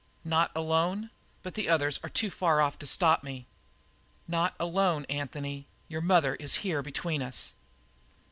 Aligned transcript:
"Not 0.25 0.49
alone, 0.55 1.11
but 1.43 1.53
the 1.53 1.69
others 1.69 1.99
are 2.01 2.09
too 2.09 2.31
far 2.31 2.59
off 2.59 2.79
to 2.79 2.87
stop 2.87 3.23
me." 3.23 3.45
"Not 4.27 4.55
alone, 4.59 5.05
Anthony, 5.09 5.67
for 5.85 5.91
your 5.93 6.01
mother 6.01 6.33
is 6.33 6.55
here 6.65 6.81
between 6.81 7.21
us." 7.21 7.53